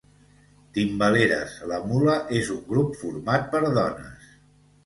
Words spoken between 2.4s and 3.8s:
és un grup format per